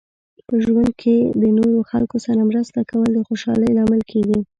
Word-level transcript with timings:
په 0.47 0.55
ژوند 0.65 0.91
کې 1.01 1.15
د 1.41 1.43
نورو 1.57 1.77
خلکو 1.91 2.17
سره 2.25 2.41
مرسته 2.49 2.79
کول 2.89 3.09
د 3.13 3.19
خوشحالۍ 3.27 3.69
لامل 3.77 4.01
کیږي. 4.11 4.39